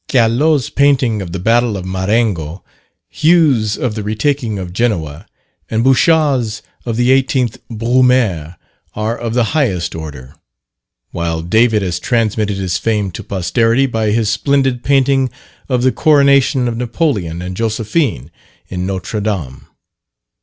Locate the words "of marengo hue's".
1.77-3.77